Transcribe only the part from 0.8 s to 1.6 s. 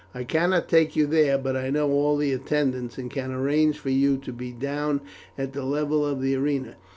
you there, but